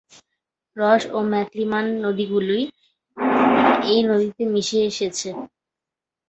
[0.77, 2.59] রস ও ম্যাকমিলান নদীগুলি
[3.83, 4.51] এই নদীতে এসে
[4.53, 5.29] মিশেছে।